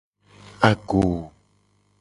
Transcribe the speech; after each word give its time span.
Agoo. 0.69 1.21